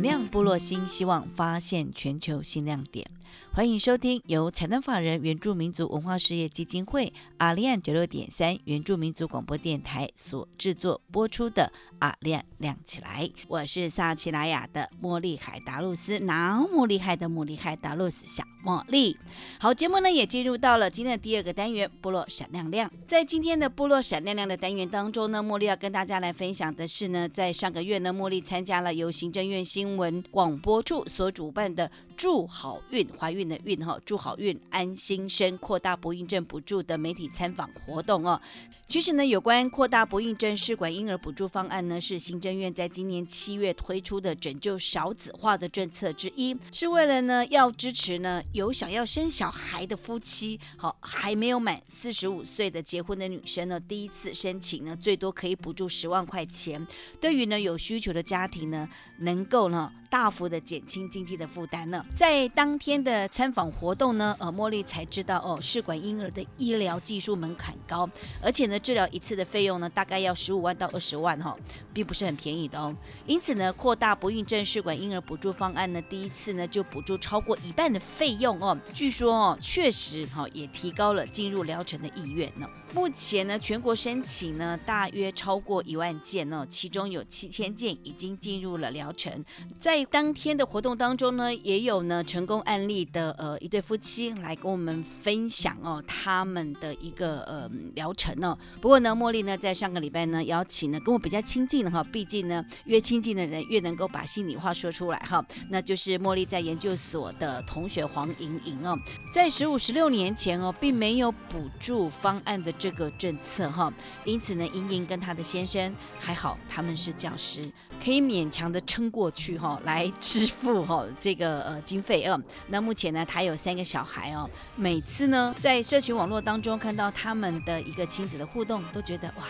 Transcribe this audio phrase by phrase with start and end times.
[0.00, 3.09] 点亮部落新希望，发现全球新亮点。
[3.52, 11.64] 欢迎收听由财团法人原住民族文化事业基金会阿利安九六点三原住民族广播电台所制作播出的
[11.98, 13.26] 《阿亮亮起来》。
[13.48, 19.16] 我是萨奇拉雅的茉莉海达露斯，那么厉害的茉莉海达露斯小茉莉。
[19.58, 22.88] 好，节目呢也进入到了今天的第二个单元——部落闪亮亮。
[23.08, 33.39] 在今天的部落闪亮亮的单元当中呢，茉莉要跟大家来分享的是呢，在上个月呢，茉莉参加了由行政院新闻广播处所主办的“祝好运”怀孕。
[33.40, 38.38] 运的运哈，祝好运安心生，扩大不孕症补助的媒体参访活动哦。
[38.86, 56.84] 其实呢，有关扩大不孕症试管婴儿补助方案呢，是行政院在今年七月推出的拯救少子化的政策之一，是为了呢要支持呢有想要生小孩的夫妻，好还没有满四十五岁的结婚的女生呢，第一次申请呢，最多可以补助十万块钱。
[57.20, 58.88] 对于呢有需求的家庭呢，
[59.18, 62.04] 能够呢大幅的减轻经济的负担呢。
[62.14, 68.10] 在当天的参访活动呢，呃，茉莉才知道哦，试管婴儿的医疗技术门槛高，
[68.42, 71.56] 而且呢，治疗一次的费用呢，大概要十五万到二十万哈，
[71.94, 72.94] 并不是很便宜的哦。
[73.24, 78.76] 因此呢，扩大不孕症试管婴儿补助方案呢，第一次呢就补助超过一半的费用哦。
[78.92, 82.68] 据说哦，确实哈，也提高了进入疗程的意愿呢。
[82.92, 89.32] 目前呢，全国申请呢大约超过一万件呢，其中有七千件已经进入了疗程。
[89.78, 98.58] 在当天的活动当中呢，也有呢成功案例的呃一对夫妻来跟我们分享哦他们的一个呃疗程哦。
[98.80, 105.44] 不过呢，茉莉呢在上个礼拜呢邀请呢跟我比较亲近的哈，毕竟呢越亲近的人越能够把心里话说出来哈。
[105.68, 108.98] 那就是茉莉在研究所的同学黄莹莹哦，
[109.32, 112.74] 在十五十六年前哦，并没有补助方案的。
[112.80, 113.92] 这个政策哈，
[114.24, 117.70] 因此呢，莹莹跟她的先生还好，他们是教师，
[118.02, 122.42] 可以勉强的撑过去哈，来支付哈这个呃经费哦。
[122.68, 129.44] 那目前呢，他有三个小孩哦，每次呢在社群网络当中看到他们的一个亲子的互动，都觉得哇，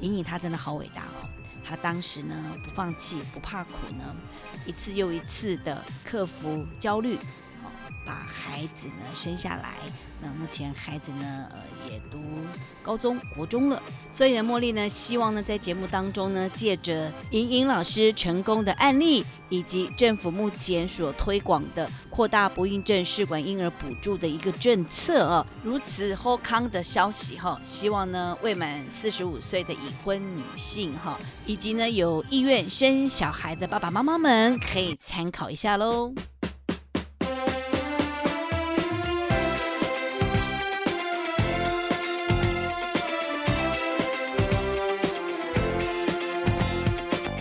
[0.00, 1.24] 莹莹她真的好伟大哦。
[1.66, 4.04] 她当时呢不放弃，不怕苦呢，
[4.66, 7.18] 一次又一次的克服焦虑。
[8.04, 9.74] 把孩子呢生下来，
[10.20, 11.58] 那目前孩子呢呃
[11.90, 12.18] 也读
[12.82, 13.82] 高中国中了，
[14.12, 36.12] 所以呢茉莉呢希望呢在节目当中呢借着莹莹老师成功的案例，以及政府目前所推广的扩大不孕症试管婴儿补助的一个政策啊，如此好康的消息哈，希望呢未满四十五岁的已婚女性哈，以及呢有意愿生小孩的爸爸妈妈们可以参考一下喽。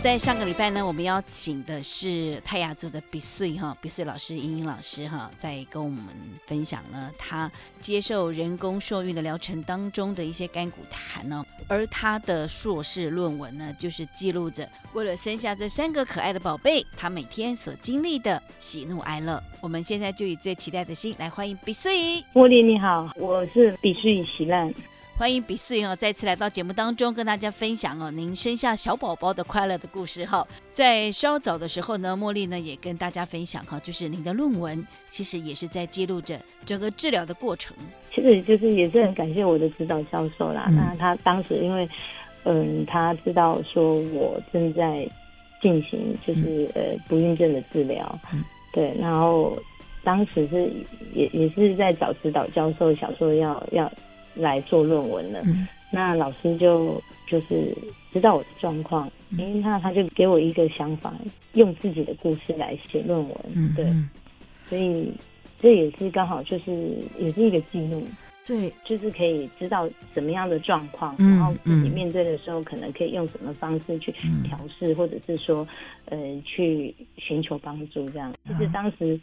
[0.04, 6.04] 在上个礼拜呢，我们邀请的是泰雅族的比穗哈，比穗老师、英英老师哈，在跟我们
[6.46, 7.50] 分享了他
[7.80, 11.42] 接受人工受孕的疗程当中的一些干股谈呢。
[11.70, 19.42] 而他的硕士论文呢，就是记录着为了生下这三个可爱的宝贝，他每天所经历的喜怒哀乐。
[19.62, 22.22] 我们现在就以最期待的心来欢迎比穗。
[22.34, 24.70] 茉莉你好，我是比穗喜烂。
[25.16, 30.46] 欢迎比穗哦，再次来到节目当中，跟大家分享哦，您生下小宝宝的快乐的故事哈。
[30.72, 37.78] 在稍早的时候呢，茉莉呢也跟大家分享哈，就是您的论文其实也是在记录着整个治疗的过程。
[38.14, 40.68] 其实就是也是很感谢我的指导教授啦。
[40.72, 41.88] 那他当时因为
[42.44, 45.08] 嗯，他知道说我正在
[45.62, 48.20] 进行就是呃不孕症的治疗，
[48.74, 49.56] 对，然后
[50.04, 50.72] 当时是
[51.14, 53.90] 也也是在找指导教授，想说要要。
[54.36, 55.44] 来做论文了，
[55.92, 57.76] 那老师就就是
[58.12, 61.14] 知道我的状况，因为他他就给我一个想法，
[61.54, 63.86] 用自己的故事来写论文，对，
[64.70, 65.12] 所以
[65.62, 66.72] 这也是刚好就是
[67.20, 68.06] 也是一个记录。
[68.46, 71.92] 对，就是可以知道怎么样的状况，嗯然后自己嗯。
[71.92, 74.44] 面对的时候，可能可以用什么方式去嗯。
[74.44, 75.66] 调试，或者是说，
[76.08, 78.34] 呃，去寻求帮助这样。
[78.46, 79.18] 其实当时，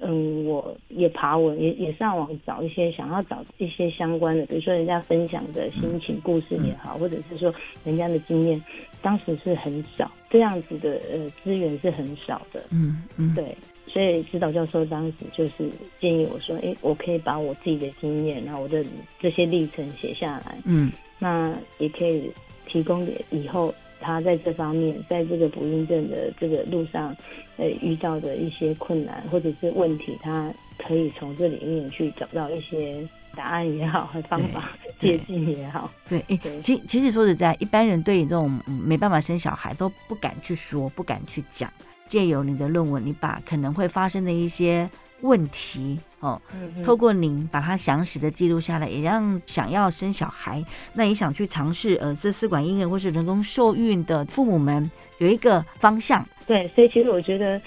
[0.00, 7.54] 嗯，我也爬文，也也上网找一些想要找一些相关的，比如说人家分享的心情故事也好，或者是说
[7.84, 8.62] 人家的经验，
[9.00, 13.56] 当时是很少这样子的呃资源是很少的，嗯嗯，对，
[13.86, 15.70] 所以指导教授当时就是
[16.00, 18.84] 建议我说，哎，我可以把我自己的经验，然后我的
[19.20, 20.92] 这些历程写下来，嗯。
[21.18, 22.30] 那也可以
[22.66, 23.74] 提供给以后
[24.06, 27.14] 他在这方面，在这个不孕症的这个路上，
[27.56, 30.48] 呃，遇到的一些困难或者是问题，他
[30.78, 33.04] 可以从这里面去找到一些
[33.34, 34.70] 答案也好，和方法
[35.00, 35.90] 对借鉴也好。
[36.08, 36.24] 对，
[36.62, 41.68] 其其实说实在，一般人对这种、嗯没办法生小孩都不敢去说，不敢去讲。
[42.06, 44.88] 借由你的论文，你把可能会发生的一些
[45.22, 46.40] 问题哦，
[46.82, 50.64] 透过您把它详实的记录下来，也让想要生小孩，
[50.94, 56.26] 那也想去尝试呃这试管婴儿或是人工受孕的父母们有一个方向。
[56.46, 57.60] 对，所以其实我觉得，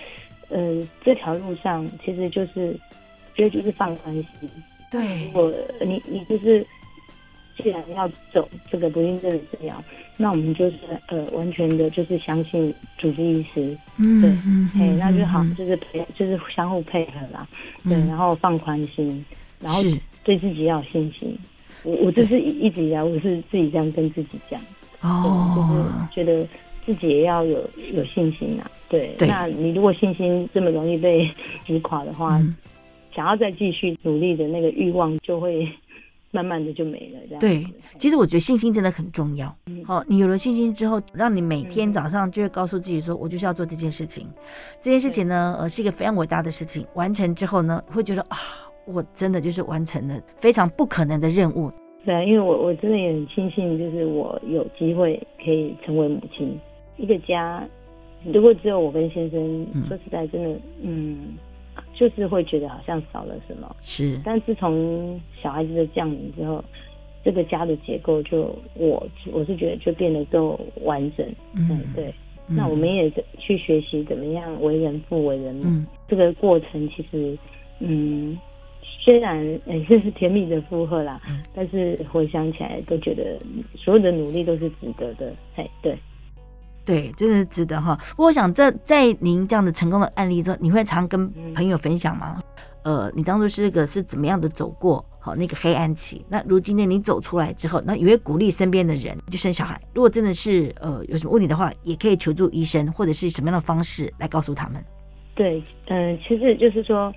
[0.49, 2.75] 呃，这条路上其实就是，
[3.35, 4.49] 觉得就是放宽心。
[4.91, 5.53] 对我
[5.85, 6.65] 你你就是
[7.61, 9.83] 既然要走这个不孕症的治疗，
[10.17, 10.77] 那我们就是
[11.07, 17.47] 呃完全的就是相信主治医师，嗯对嗯哎、那就好嗯，就是配就是相互配合啦，
[17.83, 19.23] 对，嗯然后放宽心，
[19.59, 19.81] 然后
[20.23, 21.37] 对自己要有信心。
[21.83, 24.59] 我我这是一直以来我是自己这样跟自己讲，
[25.01, 25.05] 对，
[25.55, 26.47] 就是哦，觉得
[26.85, 28.69] 自己也要有有信心啊。
[28.89, 29.27] 对，对。
[29.27, 31.29] 那你如果信心这么容易被
[31.65, 32.55] 击垮的话，嗯。
[33.11, 35.67] 想要再继续努力的那个欲望就会
[36.31, 37.19] 慢慢的就没了。
[37.27, 37.65] 这样对，
[37.97, 39.53] 其实我觉得信心真的很重要。
[39.67, 44.27] 嗯好、你有了信心之后，让你每天嗯早上就会告诉自己说，我就是要做这件事情。
[44.81, 46.85] 这件事情呢，呃，是一个非常伟大的事情。
[46.93, 48.37] 完成之后呢，会觉得啊，
[48.85, 51.71] 我真的就是完成了非常不可能的任务。
[52.05, 56.57] 对啊，因为我我真的也很庆幸，就是我有机会可以成为母亲。
[56.97, 57.67] 一个家，
[58.33, 61.37] 如果只有我跟先生，嗯说实在，真的，嗯，
[61.99, 63.75] 就是会觉得好像少了什么。
[63.81, 66.63] 是，但自从小孩子的降临之后，
[67.25, 71.27] 这个家的结构就我我是觉得就变得更完整。
[71.53, 72.05] 嗯，对。
[72.05, 75.65] 嗯那我们也去学习怎么样为人父为人母。
[75.65, 77.37] 嗯这个过程其实，
[77.79, 78.35] 嗯，
[78.81, 79.37] 虽然
[79.67, 83.37] 呃这是甜蜜的负荷啦，嗯但是回想起来都觉得
[83.75, 85.31] 所有的努力都是值得的。
[85.57, 85.95] 哎，对，
[86.89, 87.95] 对，真的是值得哈。
[88.11, 92.41] 不过我想这在您这样的成功的案例之后，你会常跟嗯朋友分享吗？
[92.81, 96.25] 呃，你当初是个是怎么样的走过好那个黑暗期？
[96.27, 99.79] 那如今呢，你走出来之后，那也会鼓励身边的人去生小孩。
[99.93, 104.83] 如果真的是呃有什么问题的话，也可以求助医生，或者是什么样的方式来告诉他们。
[105.35, 107.13] 对，嗯、其实就是说，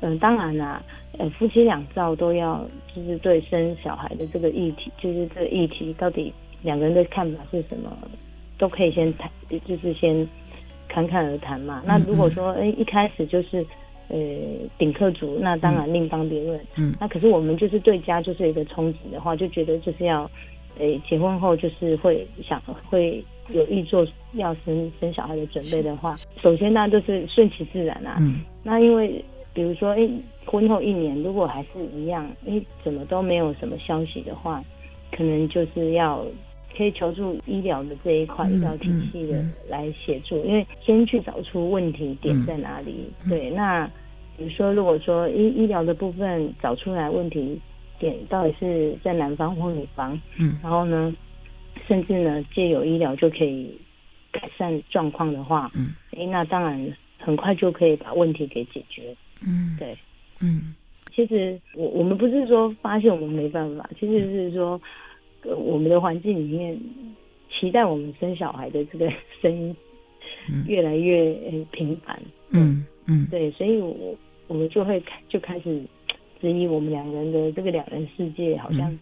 [0.00, 0.82] 嗯、当然啦，
[1.16, 7.96] 呃，夫妻两造都要就是对生小孩的这个议题，就是这个议题到底两个人的看法是什么，
[8.62, 9.28] 都可以先谈，
[9.66, 10.28] 就是先
[10.88, 11.82] 侃侃而谈嘛。
[11.84, 13.66] 那如果说，哎、一开始就是。
[14.08, 14.18] 呃，
[14.76, 16.60] 顶客族，那当然另当别论。
[16.76, 20.30] 嗯那可是我们就是对家就是一个憧憬的话，就觉得就是要，
[20.78, 22.60] 呃，结婚后就是会想
[22.90, 28.18] 会有意做要生生小孩的准备的话，首先当然都是顺其自然啊。
[28.20, 29.24] 嗯那因为
[29.54, 30.06] 比如说，哎，
[30.44, 34.62] 婚后一年如果还是一样，哎，怎么都没有什么消息的话，
[35.10, 36.22] 可能就是要
[36.76, 43.10] 可以求助医疗的这一块、嗯医疗体系的嗯来协助，因为先去找出问题点在哪里。
[43.24, 43.86] 嗯对，那
[44.36, 47.60] 比如说，如果说医医疗的部分找出来问题
[47.98, 50.58] 点到底是在男方或女方，嗯。
[50.62, 51.14] 然后呢，
[51.86, 53.78] 甚至呢借由医疗就可以
[54.30, 55.94] 改善状况的话，嗯。
[56.12, 59.14] 诶，那当然很快就可以把问题给解决。
[59.40, 59.96] 嗯对，
[60.40, 60.74] 嗯。
[61.14, 64.80] 其实我我们不是说发现我们没办法，其实是说，呃，
[65.44, 66.78] 我们的环境里面
[67.50, 69.74] 期待我们生小孩的这个声音
[70.50, 72.20] 嗯越来越呃频繁。
[72.50, 74.14] 嗯嗯对，所以我
[74.48, 75.82] 我们就会开就开始
[76.40, 78.98] 质疑我们两个人的这个两人世界好像、嗯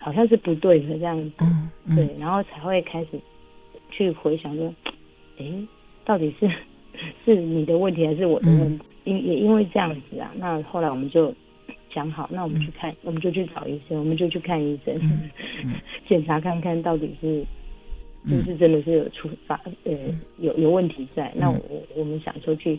[0.00, 1.32] 好像是不对的这样子。
[1.40, 3.18] 嗯嗯对，然后才会开始
[3.90, 4.72] 去回想说，
[5.38, 5.66] 诶，
[6.04, 6.48] 到底是
[7.26, 8.84] 是你的问题还是我的嗯问题？
[9.02, 11.34] 因、也因为这样子啊，那后来我们就
[11.90, 14.98] 讲好，那我们去看，我们就去找医生，我们就去看医生，
[16.08, 17.40] 检查看看到底是。
[17.40, 19.92] 是嗯不是真的是有出发呃
[20.38, 21.32] 有有问题在？
[21.36, 22.78] 那嗯我我们想说去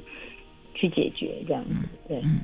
[0.75, 1.75] 去解决这样子，
[2.09, 2.17] 对。
[2.23, 2.41] 嗯，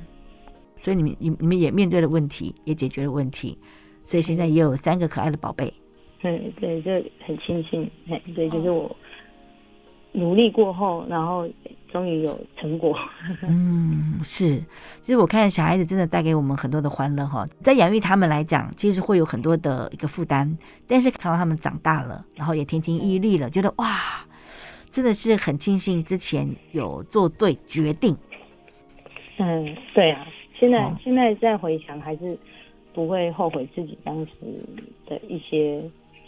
[0.76, 3.56] 所以你们你你们也面对了问题，也解决了问题，
[4.02, 5.70] 所以现在也有三个可爱的宝贝。
[6.22, 8.96] 嗯，对，就很庆幸，嘿，对，就是哦我
[10.12, 11.46] 努力过后，然后
[11.96, 12.94] 终于有成果。
[13.48, 14.62] 嗯，是。
[15.00, 20.54] 其实我看小孩子真的带给我们很多的欢乐哈，在养育他们来讲，其实会有很多的一个负担，
[20.86, 23.86] 但是看到他们长大了，然后也亭亭玉立了，觉得哇，
[24.90, 28.14] 真的是很庆幸之前有做对决定。
[29.38, 30.26] 嗯，对啊，
[30.60, 32.38] 现在、哦现在再回想，还是
[32.92, 34.32] 不会后悔自己当时
[35.06, 35.82] 的一些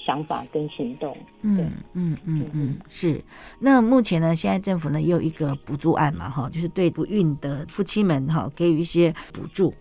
[0.09, 1.15] 想法跟行动。
[1.43, 3.23] 嗯嗯嗯嗯，是。
[3.61, 9.75] 那目前呢，现在政府呢也有一个补助案嘛，哈，就是对不孕的夫妻们哈给予一些补助。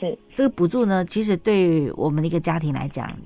[0.00, 3.16] 是，这个补助呢，其实对我们的一个家庭来讲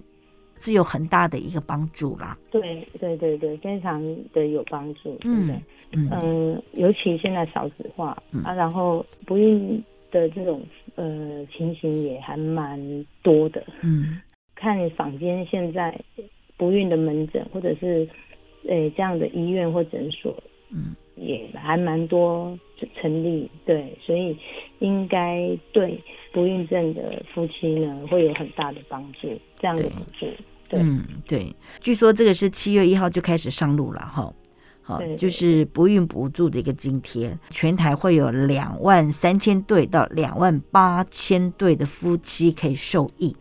[0.59, 2.37] 是有很大的一个帮助啦。
[2.51, 3.99] 对对对对，非常
[4.35, 5.17] 的有帮助？
[5.25, 5.59] 嗯
[5.93, 10.63] 嗯，尤其现在少子化、嗯啊，然后不孕的这种
[10.97, 12.79] 呃情形也还蛮
[13.23, 13.65] 多的。
[13.81, 14.21] 嗯
[14.61, 15.97] 看坊间现在
[16.57, 18.09] 不孕的门诊，或者是
[18.69, 20.35] 诶这样的医院或诊所，
[20.71, 22.59] 嗯也还蛮多
[23.01, 24.37] 成立，对，所以
[24.81, 25.99] 应该对
[26.33, 29.29] 不孕症的夫妻呢会有很大的帮助，
[29.61, 30.27] 这样的对补助，
[30.69, 31.55] 对，嗯，对。
[31.81, 34.33] 据说这个是七月一号就开始上路了哈。
[34.83, 43.37] 好就是不孕补助的一个津贴，全台会有两万三千对到两万八千对的夫妻可以受益。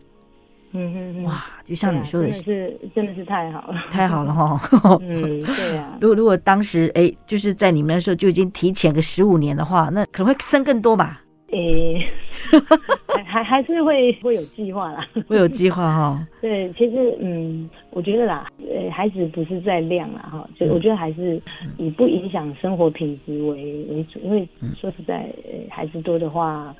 [0.72, 4.60] 嗯哼哼，哇，就像你说的，啊真的是真的是太好了，太好了哈。
[5.02, 11.22] 嗯，对啊，如 果如果当时哎，就是在你们那时候就已经提前个十五年的话，那可能会生更多吧？
[11.50, 12.06] 诶、
[13.08, 15.06] 还还还是会会有计划啦。
[15.26, 16.26] 会有计划哈。
[16.42, 21.40] 对，其实嗯，我觉得啦，呃，孩子不是在量啦哈，就嗯我觉得还是
[21.78, 26.74] 以不影响生活品质为为主，因为嗯说实在，呃，孩子多的话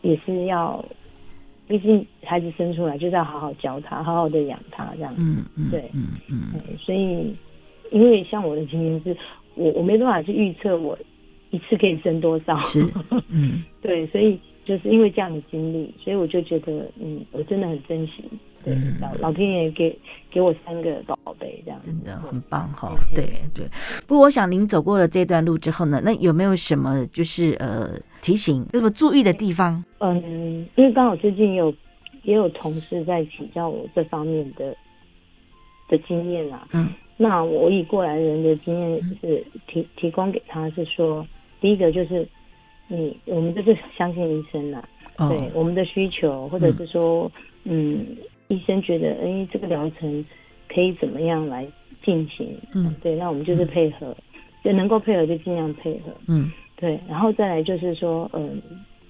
[0.00, 0.82] 也是要，
[1.68, 5.14] 毕竟孩子生出来就是要好好教他，好好的养他这样。
[5.18, 5.90] 嗯嗯，对。
[5.92, 7.34] 嗯嗯嗯，所以
[7.90, 9.16] 因为像我的经验是，
[9.54, 10.98] 我我没办法去预测我
[11.50, 12.86] 一次可以生多少，是
[13.28, 13.64] 嗯。
[13.82, 18.24] 对，所以就是因为这样的经历，所以我就觉得，嗯，我真的很珍惜，
[18.66, 19.96] 对，嗯老老天爷给
[20.28, 23.14] 给我三个宝贝，这样真的很棒哈嗯。
[23.14, 23.64] 对对。
[24.06, 29.82] 不过我想您走过了这段路之后呢，那有没有什么就是呃提醒，有什么注意的地方？
[30.00, 31.72] 嗯，因为刚好最近也有
[32.24, 34.76] 也有同事在请教我这方面的
[35.88, 36.66] 的经验啦。
[36.72, 41.26] 嗯那我以过来人的经验是提提供给他是说，
[41.62, 42.28] 第一个就是
[42.88, 47.32] 你我们就是相信医生啦，哦对我们的需求，或者是说，
[47.64, 48.04] 嗯，
[48.48, 50.24] 医生觉得，哎，这个疗程
[50.72, 51.66] 可以怎么样来
[52.04, 52.56] 进行？
[52.74, 52.94] 嗯。
[53.02, 54.16] 对，那我们就是配合，
[54.62, 56.12] 就能够配合就尽量配合。
[56.26, 56.50] 嗯。
[56.76, 58.60] 对，然后再来就是说，嗯，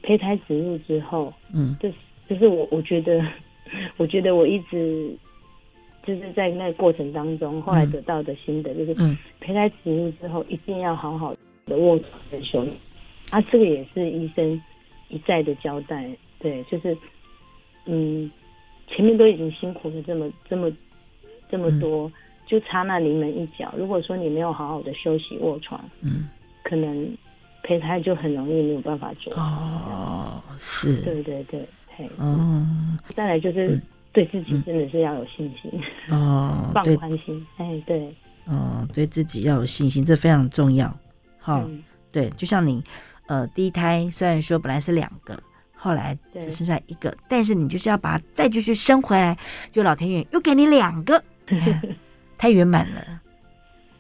[0.03, 1.77] 胚胎植入之后，嗯。
[1.81, 1.95] 就是
[2.29, 3.25] 就是我我觉得，
[3.99, 5.15] 我觉得我一直
[6.05, 9.17] 就是在那个过程当中，后来得到的心得就是，嗯。
[9.41, 11.35] 胚胎植入之后一定要好好
[11.67, 12.71] 的卧床跟休息。
[13.31, 14.63] 啊，这个也是医生
[15.09, 16.97] 一再的交代，对，就是
[17.87, 18.31] 嗯，
[18.87, 20.71] 前面都已经辛苦了这么这么
[21.51, 22.11] 这么多，
[22.47, 23.73] 就差那临门一脚。
[23.77, 26.29] 如果说你没有好好的休息卧床，嗯。
[26.63, 27.09] 可能
[27.63, 29.33] 胚胎就很容易没有办法做。
[29.35, 31.01] 哦是。
[31.03, 32.67] 对对对，嘿，哦。
[33.15, 33.83] 再来就是嗯。
[34.13, 35.71] 对自己真的是要有信心，
[36.09, 37.47] 放哦放宽心。
[37.59, 38.11] 哎，对，
[38.47, 40.89] 哦对自己要有信心，这非常重要。
[41.39, 42.83] 好、嗯，对，就像你，
[43.27, 45.39] 呃，第一胎虽然说本来是两个，
[45.77, 49.37] 后来只剩下一个，但是你就是要把它再继续生回来，
[49.71, 51.83] 就老天爷又给你两个， 哎
[52.39, 53.21] 太圆满了。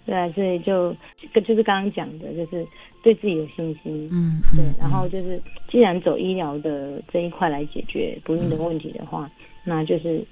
[0.05, 0.95] 对啊，所以就
[1.35, 2.65] 就就是刚刚讲的，就是
[3.03, 4.09] 对自己有信心。
[4.13, 9.29] 嗯，对嗯，然后就是，既然走医疗的这一块来解决不孕的问题的话，
[9.65, 10.25] 那就是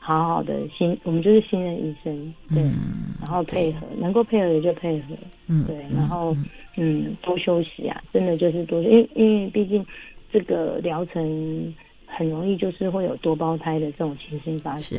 [0.00, 5.14] 好好的信，我们就是信任医生，对，嗯然后配合，能够配合的就配合，
[5.46, 6.36] 嗯对，然后
[6.76, 9.82] 嗯，多休息啊，真的就是多，因为因为毕竟
[10.32, 11.74] 这个疗程
[12.06, 14.98] 很容易就是会有多胞胎的这种情形发生。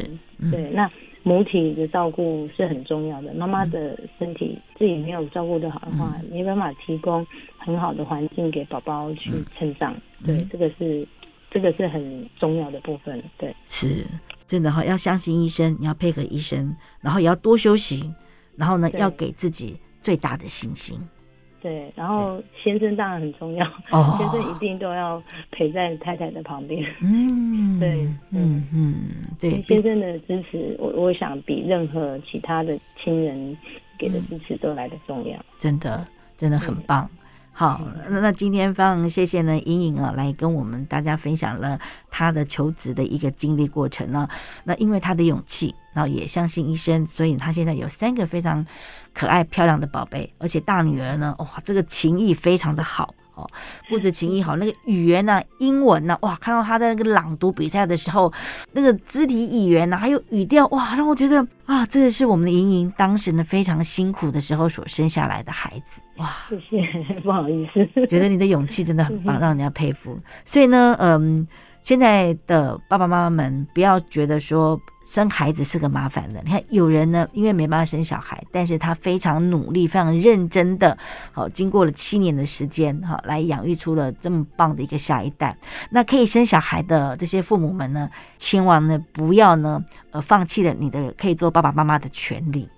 [0.51, 0.89] 对，那
[1.23, 6.29] 母体的照顾是很重要的，妈妈的身体自己没有照顾的好的话，嗯。
[6.29, 7.25] 没办法提供
[7.57, 11.07] 很好的环境给宝宝去成长，对，嗯这个是
[11.49, 14.05] 这个是很重要的部分，对，是
[14.45, 18.11] 真的哈，要相信医生，你要配合医生，然后也要多休息，
[18.57, 20.99] 然后呢，要给自己最大的信心。
[21.63, 26.85] 对，然后先生当然很重要，哦 先生一定都要陪在太太的旁边。
[27.01, 28.95] 嗯， 对嗯嗯，
[29.39, 33.57] 对，先生的支持，我我想比任何其他的亲人
[33.97, 35.39] 给的支持都来的重要。
[35.57, 36.05] 真的
[36.37, 37.09] 真的很棒。
[37.55, 37.79] 好，
[38.09, 41.79] 那那今天非常谢谢呢，莹莹啊，来跟我们大家分享了
[42.09, 44.27] 她的求职的一个经历过程呢。
[44.63, 48.65] 那因为她的勇气，然后也相信医生，所以她现在有三个非常
[49.13, 53.13] 可爱漂亮的宝贝，而且大女儿呢，哇，这个情谊非常的好。
[53.35, 53.49] 哦，
[53.89, 58.31] 不止情谊好， 那个语言呐，英文呐，哇，看到她的那个朗读比赛的时候，
[58.73, 70.17] 那个肢体语言呐，还有语调，哇，让我觉得啊，这个是我们的莹莹当时呢非常辛苦的时候所生下来的孩子，哇，谢谢， 不好意思，觉得你的勇气真的很棒，让人家佩服。
[70.45, 71.47] 所以呢，嗯，
[71.81, 74.79] 现在的爸爸妈妈们不要觉得说。
[75.05, 80.97] 生孩子是个麻烦的，你看有人呢，因为没办法生小孩，但是他非常努力、非常认真的，
[81.33, 85.57] 好，经过了七年的时间，哈，来养育出了这么棒的一个下一代。
[85.91, 92.69] 那可以生小孩的这些父母们呢，千万呢不要呢，呃，放弃了你的可以做爸爸妈妈的权利。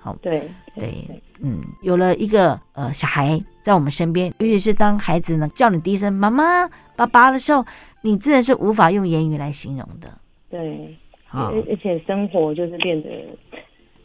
[0.00, 7.64] 好，对对，嗯，有了一个呃小孩在我们身边，尤其是当孩子呢叫你第一声妈妈、爸爸的时候，
[8.02, 10.08] 你真的是无法用言语来形容的。
[10.48, 10.96] 对。
[11.32, 13.08] 而而且生活就是变得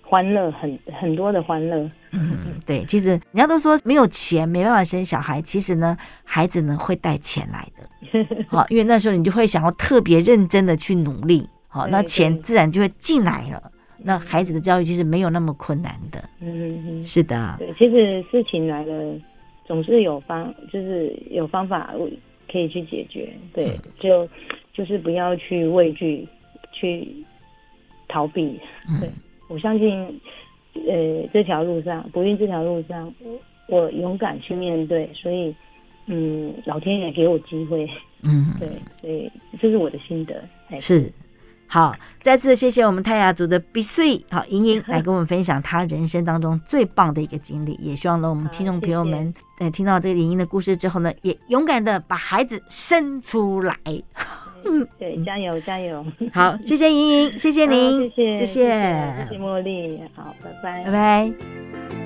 [0.03, 1.89] 欢乐，很很多的欢乐。
[2.11, 2.37] 嗯，
[2.67, 8.45] 对，其实人家都说没有钱没办法生小孩，其实呢，孩子呢会带钱来的。
[8.47, 13.71] 好，因为那时候你就会想要特别认真的去努力，好，那钱自然就会进来了。
[14.05, 16.24] 那孩子的教育其实没有那么困难的。
[16.39, 17.55] 嗯嗯，是的。
[17.57, 19.19] 对，其实事情来了，
[19.65, 21.93] 总是有方，就是有方法
[22.51, 23.33] 可以去解决。
[23.53, 24.27] 对，就
[24.74, 26.27] 就是不要去畏惧。
[26.77, 27.07] 去
[28.09, 28.59] 逃避，
[29.00, 29.09] 对
[29.47, 29.89] 我相信，
[30.74, 33.09] 呃，这条路上不孕这条路上，
[33.69, 35.55] 我勇敢去面对，所以，
[36.07, 37.89] 嗯，老天爷给我机会，
[38.27, 38.69] 嗯，对，
[39.00, 40.43] 所以这是我的心得，
[40.81, 41.09] 是
[41.67, 53.75] 好，再次谢谢我们泰雅族的碧穗，好莹莹 来跟我们分享她人生当中最棒的一个经历，也希望呢我们听众朋友们，呃，听到这个莹莹的故事之后呢，也勇敢的把孩子生出来。
[54.67, 56.03] 嗯，对，加油加油！
[56.34, 62.04] 好，谢谢莹莹，谢谢您，谢谢谢谢谢谢茉莉，好，拜拜拜拜。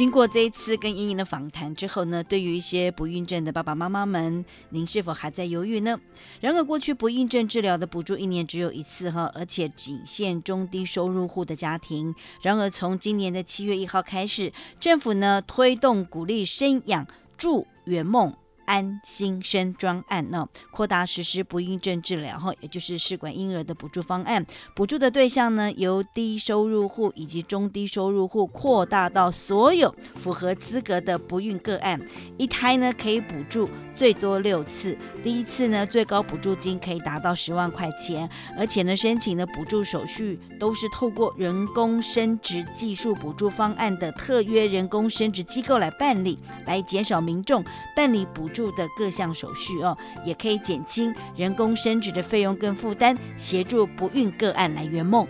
[0.00, 6.00] 经过这一次跟莹莹的访谈之后呢，对于一些不孕症的爸爸妈妈们，您是否还在犹豫呢？
[6.40, 12.14] 然而，过去不孕症治疗的补助一年只有一次哈，而且仅限中低收入户的家庭。
[12.40, 18.34] 然而，从今年的七月一号开始，政府呢推动鼓励生养助圆梦。
[18.70, 24.46] 安心生专案呢，扩大实施不孕症治疗哈，也就是试管婴儿的补助方案。
[24.76, 32.00] 补助的对象呢，由低收入户以及中低收入户扩大到所有符合资格的不孕个案。
[32.38, 47.64] 一胎呢可以补助最多六次，第一次呢最高补助金可以达到十万块钱，而且呢申请的补助手续都是透过人工生殖技术补助方案的特约人工生殖机构来办理，来减少民众
[47.96, 48.59] 办理补助。
[48.72, 55.24] 的各项手续哦，也可以减轻人工生殖的费用跟负担，协助不孕个案来圆梦。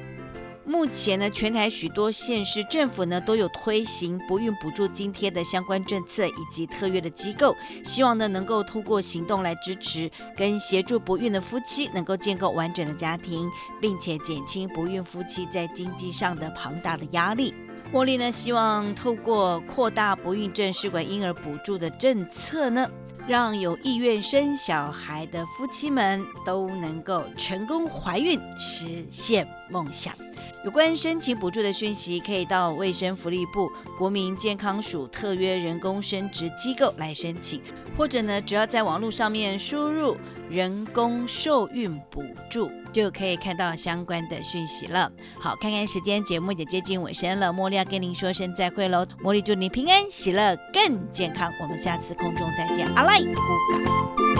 [0.64, 17.52] 目前呢，全台许多县市政府呢都有推行不孕补助津贴的相关政策以及特约的机构，希望呢能够通过行动来支持跟协助不孕的夫妻，能够建构完整的家庭，并且减轻不孕夫妻在经济上的庞大的压力。
[17.92, 22.88] 茉莉呢希望透过扩大不孕症试管婴儿补助的政策呢。
[23.30, 30.12] 让有意愿生小孩的夫妻们都能够成功怀孕，实现梦想。
[30.64, 37.62] 有关申请补助的讯息，可以到卫生福利部国民健康署特约人工生殖机构来申请，
[37.96, 40.16] 或者呢，只要在网络上面输入
[40.50, 45.10] “人工受孕补助”，就可以看到相关的讯息了。
[45.38, 49.06] 好，看看时间，节目也接近尾声了，茉莉要跟您说声再会喽。
[49.22, 51.50] 茉莉祝你平安喜乐，更健康。
[51.62, 54.39] 我们下次空中再见，阿赖，古嘎。